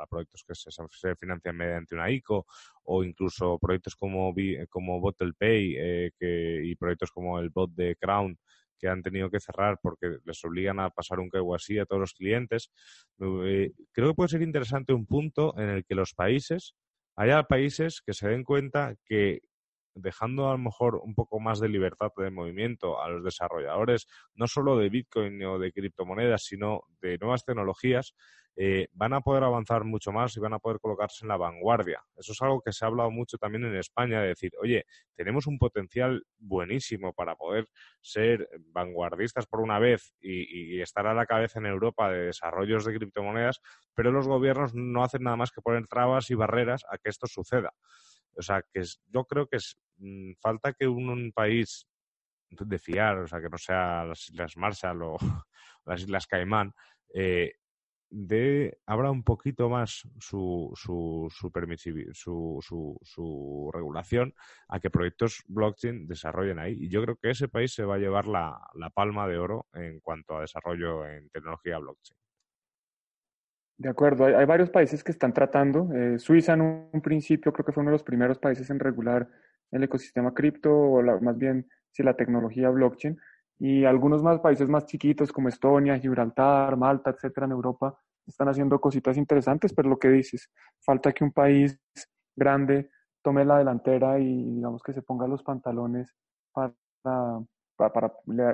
[0.09, 2.45] proyectos que se, se, financian mediante una ICO
[2.83, 4.33] o incluso proyectos como,
[4.69, 8.39] como Bottle Pay eh, que, y proyectos como el bot de Crown
[8.79, 12.13] que han tenido que cerrar porque les obligan a pasar un KYC a todos los
[12.13, 12.71] clientes.
[13.17, 16.73] creo que puede ser interesante un punto en el que los países
[17.21, 19.41] haya países que se den cuenta que
[19.95, 24.47] dejando a lo mejor un poco más de libertad de movimiento a los desarrolladores, no
[24.47, 28.13] solo de Bitcoin o de criptomonedas, sino de nuevas tecnologías,
[28.57, 32.03] eh, van a poder avanzar mucho más y van a poder colocarse en la vanguardia.
[32.17, 35.47] Eso es algo que se ha hablado mucho también en España, de decir, oye, tenemos
[35.47, 37.69] un potencial buenísimo para poder
[38.01, 42.85] ser vanguardistas por una vez y, y estar a la cabeza en Europa de desarrollos
[42.85, 43.61] de criptomonedas,
[43.95, 47.27] pero los gobiernos no hacen nada más que poner trabas y barreras a que esto
[47.27, 47.71] suceda.
[48.35, 51.87] O sea, que yo creo que es, mm, falta que un, país
[52.49, 55.17] de fiar, o sea, que no sea las Islas Marshall o
[55.85, 56.73] las Islas Caimán,
[57.13, 57.53] eh,
[58.11, 61.49] de, abra un poquito más su, su, su,
[62.13, 64.35] su, su, regulación
[64.67, 66.75] a que proyectos blockchain desarrollen ahí.
[66.77, 69.67] Y yo creo que ese país se va a llevar la, la palma de oro
[69.73, 72.17] en cuanto a desarrollo en tecnología blockchain.
[73.81, 75.89] De acuerdo, hay, varios países que están tratando.
[75.91, 79.27] Eh, Suiza en un, principio creo que fue uno de los primeros países en regular
[79.71, 83.17] el ecosistema cripto o más bien si la tecnología blockchain.
[83.57, 88.79] Y algunos más países más chiquitos como Estonia, Gibraltar, Malta, etcétera, en Europa están haciendo
[88.79, 90.51] cositas interesantes, pero lo que dices,
[90.85, 91.79] falta que un país
[92.35, 92.91] grande
[93.23, 96.13] tome la delantera y digamos que se ponga los pantalones
[96.53, 96.75] para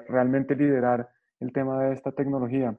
[0.08, 1.10] realmente liderar
[1.42, 2.78] el tema de esta tecnología.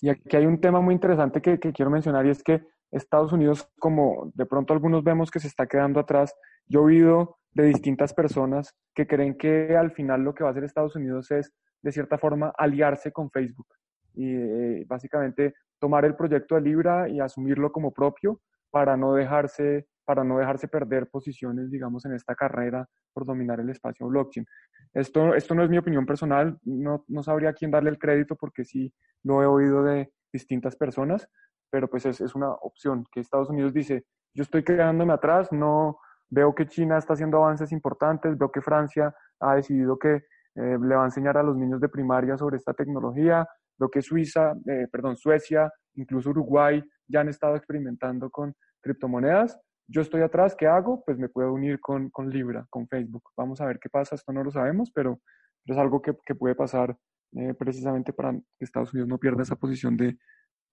[0.00, 3.68] Y aquí hay un tema muy interesante que, quiero mencionar y es que Estados Unidos,
[3.78, 6.34] como de pronto algunos vemos que se está quedando atrás,
[6.66, 10.52] yo he oído de distintas personas que creen que al final lo que va a
[10.52, 13.66] hacer Estados Unidos es, de cierta forma, aliarse con Facebook
[14.14, 19.86] y eh, básicamente tomar el proyecto de Libra y asumirlo como propio para no dejarse
[20.10, 24.44] para no dejarse perder posiciones, digamos, en esta carrera por dominar el espacio blockchain.
[24.92, 28.64] Esto, esto no es mi opinión personal, no, no sabría quién darle el crédito porque
[28.64, 28.92] sí
[29.22, 31.28] lo he oído de distintas personas,
[31.70, 36.00] pero pues es, es una opción que Estados Unidos dice, yo estoy quedándome atrás, no
[36.28, 40.14] veo que China está haciendo avances importantes, veo que Francia ha decidido que
[40.56, 43.46] eh, le va a enseñar a los niños de primaria sobre esta tecnología,
[43.78, 49.56] veo que Suiza, eh, perdón, Suecia, incluso Uruguay ya han estado experimentando con criptomonedas
[49.90, 51.02] yo estoy atrás, ¿qué hago?
[51.04, 53.24] Pues me puedo unir con, con, Libra, con Facebook.
[53.36, 55.20] Vamos a ver qué pasa, esto no lo sabemos, pero,
[55.66, 56.96] es algo que, que puede pasar
[57.32, 60.16] eh, precisamente para que Estados Unidos no pierda esa posición de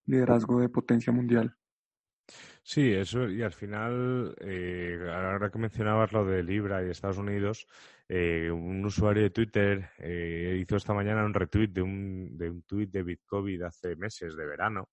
[0.05, 1.55] liderazgo de potencia mundial.
[2.63, 7.65] Sí, eso, y al final, eh, ahora que mencionabas lo de Libra y Estados Unidos,
[8.09, 12.63] eh, un usuario de Twitter eh, hizo esta mañana un retweet de un, de un
[12.63, 14.89] tweet de Bitcoin hace meses, de verano,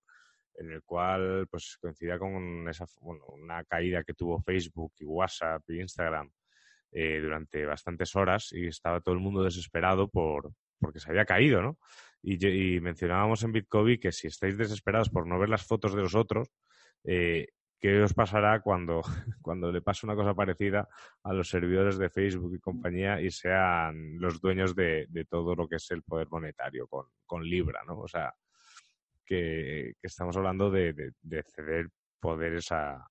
[0.57, 5.63] en el cual pues coincidía con esa, bueno, una caída que tuvo Facebook y WhatsApp
[5.69, 6.31] y Instagram
[6.91, 11.61] eh, durante bastantes horas y estaba todo el mundo desesperado por porque se había caído,
[11.61, 11.77] ¿no?
[12.21, 16.15] Y, mencionábamos en Bitcoin que si estáis desesperados por no ver las fotos de los
[16.15, 16.49] otros,
[17.03, 17.47] eh,
[17.79, 19.01] ¿qué os pasará cuando,
[19.41, 20.87] cuando le pase una cosa parecida
[21.23, 25.67] a los servidores de Facebook y compañía y sean los dueños de, de todo lo
[25.67, 27.99] que es el poder monetario con, con Libra, ¿no?
[27.99, 28.33] O sea,
[29.25, 31.13] que, estamos hablando de,
[31.55, 31.87] ceder
[32.19, 33.05] poderes a,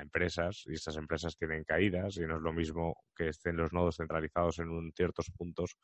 [0.00, 3.96] empresas y estas empresas tienen caídas y no es lo mismo que estén los nodos
[3.96, 5.78] centralizados en un ciertos puntos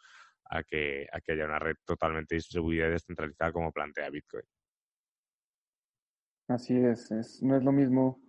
[0.51, 4.45] a que, a que haya una red totalmente distribuida y descentralizada como plantea Bitcoin.
[6.49, 8.21] Así es, no es lo mismo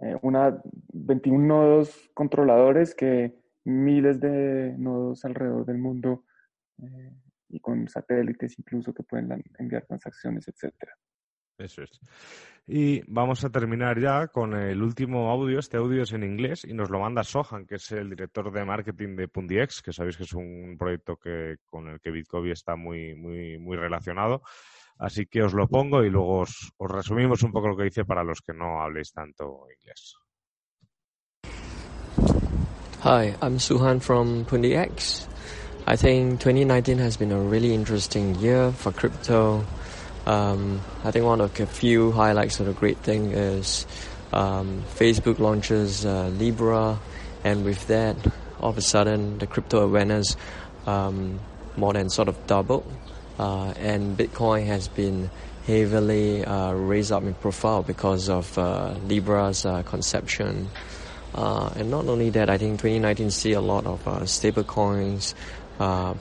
[0.00, 0.60] eh, una
[0.92, 6.24] 21 nodos controladores que miles de nodos alrededor del mundo
[6.82, 7.12] eh,
[7.50, 10.92] y con satélites incluso que pueden enviar transacciones, etcétera.
[11.58, 12.00] Eso es.
[12.66, 15.58] Y vamos a terminar ya con el último audio.
[15.58, 18.64] Este audio es en inglés y nos lo manda Sohan, que es el director de
[18.64, 22.76] marketing de Pundiex, que sabéis que es un proyecto que, con el que Bitcoin está
[22.76, 24.42] muy, muy, muy relacionado.
[24.98, 28.04] Así que os lo pongo y luego os, os resumimos un poco lo que dice
[28.04, 30.16] para los que no habléis tanto inglés.
[33.02, 35.26] Hi, I'm Suhan from Pundiex.
[35.90, 39.66] I think 2019 has been a really interesting year for crypto.
[40.24, 43.88] Um, I think one of the few highlights of the great thing is
[44.32, 46.96] um, Facebook launches uh, Libra,
[47.42, 48.14] and with that,
[48.60, 50.36] all of a sudden, the crypto awareness
[50.86, 51.40] um,
[51.76, 52.86] more than sort of doubled,
[53.40, 55.28] uh, and Bitcoin has been
[55.66, 60.70] heavily uh, raised up in profile because of uh, Libra's uh, conception.
[61.32, 65.34] Uh, and not only that, I think 2019 see a lot of stable coins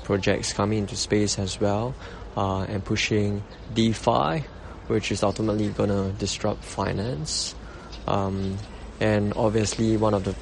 [0.03, 1.93] projects coming into space as well
[2.35, 3.43] and pushing
[3.73, 4.43] DeFi,
[4.87, 7.55] which is ultimately going to disrupt finance.
[8.07, 8.57] Um,
[8.99, 10.35] and obviously, one of the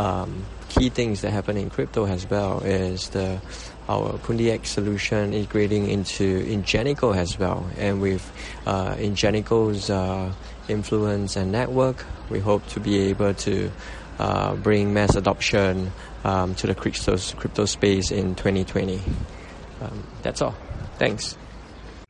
[0.00, 3.40] um, key things that happen in crypto as well is the
[3.88, 7.68] our X solution integrating into Ingenico as well.
[7.76, 8.24] And with
[8.66, 10.32] uh, Ingenico's uh,
[10.68, 13.70] influence and network, we hope to be able to
[14.18, 15.92] uh, bring mass adoption
[16.24, 19.00] um, to the crypto, crypto space in 2020.
[19.80, 20.54] Um, that's all.
[20.98, 21.36] Thanks.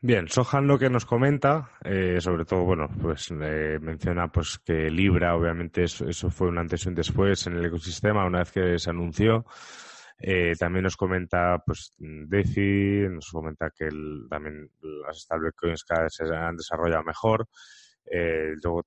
[0.05, 4.90] Bien, Sohan lo que nos comenta, eh, sobre todo, bueno, pues eh, menciona pues que
[4.90, 8.51] Libra, obviamente, eso, eso, fue un antes y un después en el ecosistema una vez
[8.51, 9.46] que se anunció.
[10.18, 16.14] Eh, también nos comenta pues DeFi, nos comenta que el, también las stablecoins cada vez
[16.14, 17.48] se han desarrollado mejor.
[18.05, 18.87] Eh, luego,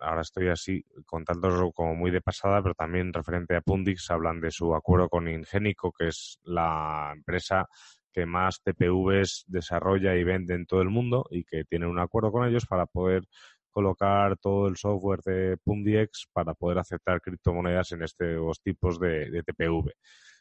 [0.00, 4.50] ahora estoy así contando como muy de pasada, pero también referente a Pundix hablan de
[4.50, 7.68] su acuerdo con Ingenico, que es la empresa
[8.12, 12.32] que más TPVs desarrolla y vende en todo el mundo y que tiene un acuerdo
[12.32, 13.24] con ellos para poder
[13.70, 19.42] colocar todo el software de Pundix para poder aceptar criptomonedas en estos tipos de, de
[19.44, 19.92] TPV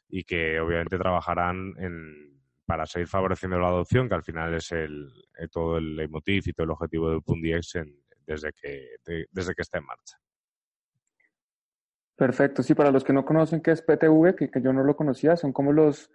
[0.10, 5.12] y que obviamente trabajarán en, para seguir favoreciendo la adopción, que al final es el,
[5.40, 7.76] eh, todo el leitmotiv y todo el objetivo de Pundix
[8.30, 8.96] desde, que,
[9.32, 10.18] desde que está en marcha.
[12.16, 14.96] Perfecto, sí, para los que no conocen qué es PTV, que, que yo no lo
[14.96, 16.12] conocía, son como los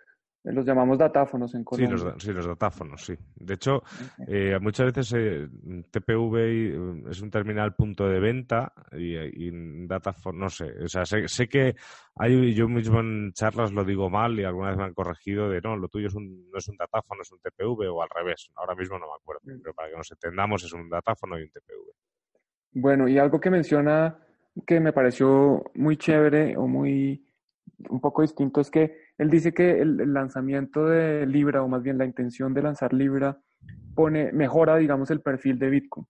[0.53, 1.97] los llamamos datáfonos en Colombia.
[1.97, 3.15] Sí, los, sí, los datáfonos, sí.
[3.37, 3.83] De hecho,
[4.29, 5.49] eh, muchas veces eh,
[5.91, 10.67] TPV eh, es un terminal punto de venta y, y datáfono, no sé.
[10.85, 11.75] O sea, sé, que
[12.17, 15.63] hay, yo mismo en charlas lo digo mal y alguna vez me han corregido de
[15.63, 18.51] no, lo tuyo es un, no es un datáfono, es un TPV o al revés.
[18.57, 19.63] Ahora mismo no me acuerdo, mm.
[19.63, 21.95] pero para que nos entendamos es un datáfono y un TPV.
[22.73, 24.19] Bueno, y algo que menciona
[24.67, 27.25] que me pareció muy chévere o muy
[27.89, 31.99] un poco distinto es que él dice que el, lanzamiento de Libra, o más bien
[31.99, 33.39] la intención de lanzar Libra,
[33.95, 36.07] pone, mejora, digamos, el perfil de Bitcoin.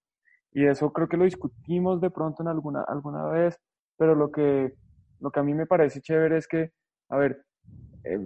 [0.52, 3.58] Y eso creo que lo discutimos de pronto en alguna, alguna vez,
[3.98, 4.74] pero lo que,
[5.20, 6.70] lo que a mí me parece chévere es que,
[7.10, 7.44] a ver,
[8.04, 8.20] eh,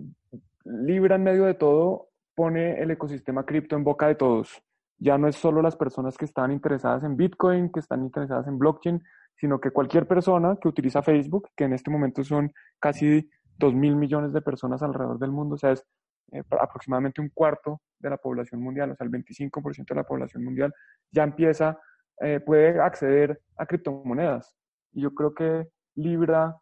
[0.65, 4.63] Libra en medio de todo pone el ecosistema cripto en boca de todos.
[4.99, 8.59] Ya no es solo las personas que están interesadas en Bitcoin, que están interesadas en
[8.59, 9.03] blockchain,
[9.37, 13.97] sino que cualquier persona que utiliza Facebook, que en este momento son casi 2 mil
[13.97, 15.85] millones de personas alrededor del mundo, o sea, es
[16.33, 20.45] eh, aproximadamente un cuarto de la población mundial, o sea, el 25% de la población
[20.45, 20.73] mundial
[21.11, 21.79] ya empieza,
[22.21, 24.57] eh, puede acceder a criptomonedas.
[24.93, 26.57] Y yo creo que Libra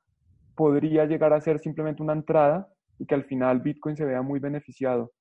[0.55, 4.41] podría llegar a ser simplemente una entrada y que al final Bitcoin se vea muy
[4.41, 5.13] beneficiado.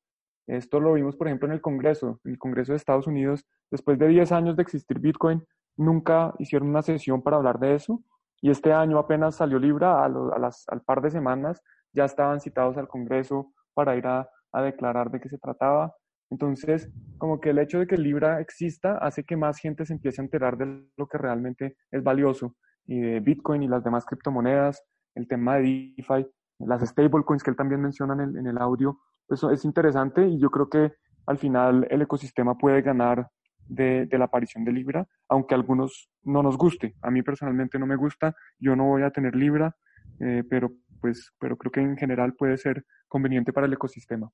[0.47, 3.97] Esto lo vimos, por ejemplo, en el Congreso, en el Congreso de Estados Unidos, después
[3.97, 5.43] de 10 años de existir Bitcoin,
[5.75, 8.01] nunca hicieron una sesión para hablar de eso
[8.45, 12.77] y este año apenas salió Libra, a las, al par de semanas ya estaban citados
[12.77, 14.29] al Congreso para ir a,
[14.61, 15.95] declarar de qué se trataba.
[16.29, 20.21] Entonces, como que el hecho de que Libra exista hace que más gente se empiece
[20.21, 22.55] a enterar de lo que realmente es valioso
[22.85, 24.79] y de Bitcoin y las demás criptomonedas,
[25.15, 26.27] el tema de DeFi,
[26.59, 30.37] las stablecoins que él también menciona en el, en el audio, eso es interesante y
[30.39, 30.93] yo creo que
[31.25, 33.27] al final el ecosistema puede ganar
[33.67, 36.95] de, la aparición de Libra, aunque a algunos no nos guste.
[37.01, 39.75] A mí personalmente no me gusta, yo no voy a tener Libra,
[40.19, 44.29] eh, pero, pues, pero creo que en general puede ser conveniente para el ecosistema.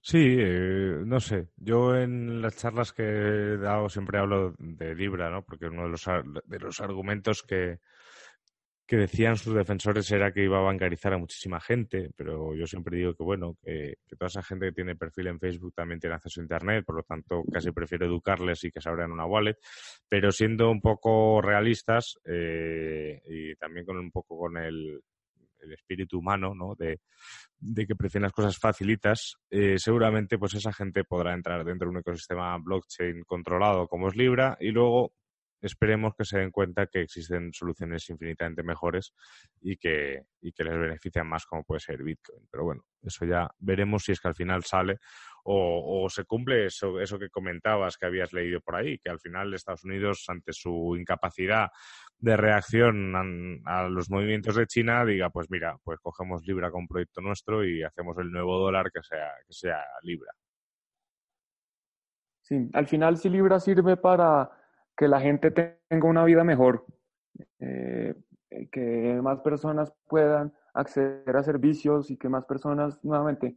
[0.00, 1.48] Sí, eh, no sé.
[1.56, 5.42] Yo en las charlas que he dado siempre hablo de Libra, ¿no?
[5.42, 6.04] Porque uno de los,
[6.44, 7.78] de los argumentos que,
[8.86, 12.98] que decían sus defensores era que iba a bancarizar a muchísima gente, pero yo siempre
[12.98, 16.40] digo que, bueno, que, toda esa gente que tiene perfil en Facebook también tiene acceso
[16.40, 19.56] a Internet, por lo tanto casi prefiero educarles y que se abran una wallet,
[20.08, 25.00] pero siendo un poco realistas eh, y también con un poco con el,
[25.72, 26.74] espíritu humano, ¿no?
[26.74, 27.00] De,
[27.86, 32.00] que prefieren las cosas facilitas, eh, seguramente pues esa gente podrá entrar dentro de un
[32.00, 35.14] ecosistema blockchain controlado como es Libra y luego
[35.64, 39.14] esperemos que se den cuenta que existen soluciones infinitamente mejores
[39.62, 42.46] y que, y que les benefician más como puede ser Bitcoin.
[42.50, 44.98] Pero bueno, eso ya veremos si es que al final sale
[45.46, 49.52] o, se cumple eso, eso que comentabas que habías leído por ahí, que al final
[49.52, 51.68] Estados Unidos, ante su incapacidad
[52.18, 57.20] de reacción a, los movimientos de China, diga, pues mira, pues cogemos Libra con proyecto
[57.20, 60.32] nuestro y hacemos el nuevo dólar que sea, que sea Libra.
[62.40, 64.50] Sí, al final si Libra sirve para
[64.96, 66.86] que la gente tenga una vida mejor,
[67.58, 68.14] eh,
[68.70, 73.56] que más personas puedan acceder a servicios y que más personas nuevamente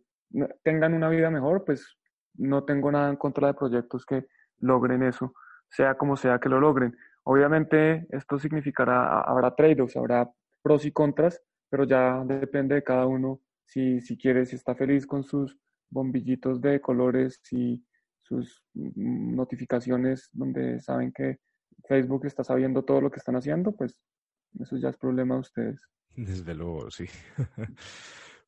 [0.63, 1.97] tengan una vida mejor, pues
[2.35, 4.27] no tengo nada en contra de proyectos que
[4.59, 5.33] logren eso,
[5.69, 6.95] sea como sea que lo logren.
[7.23, 10.29] Obviamente esto significará, habrá trade-offs, habrá
[10.61, 15.05] pros y contras, pero ya depende de cada uno si, si quiere, si está feliz
[15.05, 15.57] con sus
[15.89, 17.83] bombillitos de colores y
[18.27, 21.37] sus mm, notificaciones donde saben que
[21.87, 23.97] Facebook está sabiendo todo lo que están haciendo, pues
[24.59, 25.81] eso ya es problema de ustedes.
[26.15, 27.05] Desde luego, sí.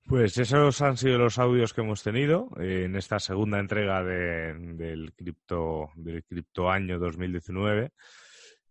[0.10, 5.92] Pues esos han sido los audios que hemos tenido en esta segunda entrega del cripto
[5.96, 7.92] del cripto año 2019.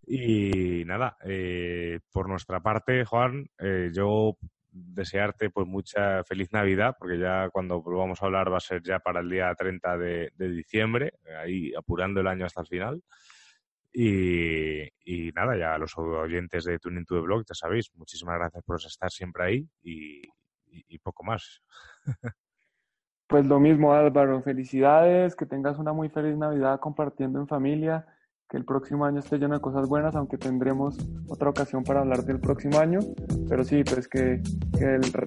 [0.09, 4.37] Y nada, eh, por nuestra parte, Juan, eh, yo
[4.71, 8.99] desearte pues mucha feliz Navidad, porque ya cuando volvamos a hablar va a ser ya
[8.99, 13.03] para el día 30 de, diciembre, ahí apurando el año hasta el final.
[13.93, 18.77] Y, nada, ya los oyentes de Tuning to the Blog, ya sabéis, muchísimas gracias por
[18.77, 20.23] estar siempre ahí y,
[20.67, 21.63] y poco más.
[23.29, 28.07] Pues lo mismo Álvaro, felicidades, que tengas una muy feliz Navidad compartiendo en familia
[28.49, 30.97] que el próximo año esté lleno de cosas buenas, aunque tendremos
[31.29, 33.01] otra ocasión para hablar del próximo año.
[33.49, 34.41] Pero sí, pues que,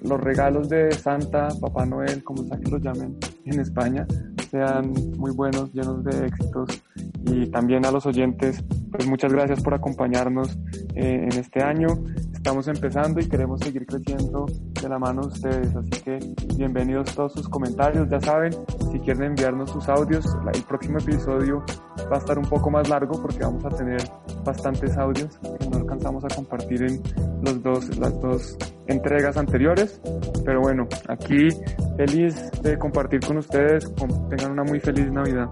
[0.02, 4.06] los regalos de Santa, Papá Noel, como sea que los llamen en España,
[4.50, 6.82] sean muy buenos, llenos de éxitos.
[7.24, 10.58] Y también a los oyentes, pues muchas gracias por acompañarnos
[10.96, 11.86] eh, en este año.
[12.34, 14.46] Estamos empezando y queremos seguir creciendo
[14.82, 15.76] de la mano de ustedes.
[15.76, 16.18] Así que
[16.56, 18.10] bienvenidos todos sus comentarios.
[18.10, 18.52] Ya saben,
[18.90, 21.64] si quieren enviarnos sus audios, el próximo episodio
[22.10, 24.02] va a estar un poco más largo porque vamos a tener
[24.44, 27.02] bastantes audios que no alcanzamos a compartir en
[27.42, 30.00] los dos, las dos entregas anteriores.
[30.44, 31.48] Pero bueno, aquí
[31.96, 33.92] feliz de compartir con ustedes.
[34.28, 35.48] Tengan una muy feliz Navidad.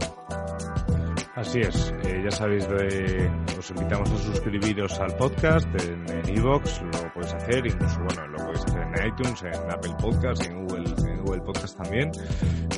[1.37, 2.69] Así es, eh, ya sabéis,
[3.59, 8.65] os invitamos a suscribiros al podcast en Evox, lo podéis hacer, incluso bueno, lo podéis
[8.67, 12.13] hacer en iTunes, en Apple Podcast, en Google, en Google Podcast también.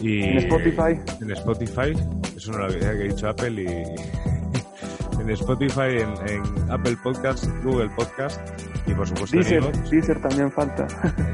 [0.00, 1.00] Y, en Spotify.
[1.20, 1.92] En Spotify,
[2.36, 3.66] eso no lo había dicho Apple y
[5.20, 8.40] en Spotify, en, Apple Podcast, Google Podcast
[8.86, 10.86] y por supuesto Deezer, en Deezer también falta.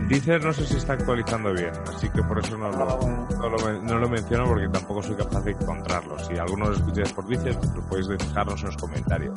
[0.09, 3.99] Deezer no sé si está actualizando bien, así que por eso no lo, ah, no
[3.99, 6.19] lo, menciono porque tampoco soy capaz de encontrarlo.
[6.19, 9.35] Si alguno lo escucháis por Deezer, lo podéis dejarnos en los comentarios.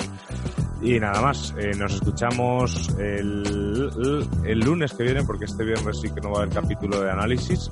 [0.82, 6.10] Y nada más, eh, nos escuchamos el, el, lunes que viene, porque este viernes sí
[6.10, 7.70] que no va a haber capítulo de análisis.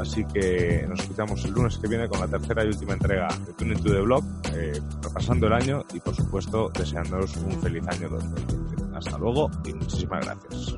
[0.00, 3.52] Así que nos escuchamos el lunes que viene con la tercera y última entrega de
[3.52, 8.08] Tuning to the Blog, eh, repasando el año y por supuesto deseándoos un feliz año
[8.08, 8.96] 2020.
[8.96, 10.76] Hasta luego y muchísimas gracias.